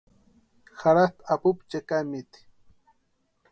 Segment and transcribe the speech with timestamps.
[0.79, 2.39] Jaratʼi apupu chekamiti.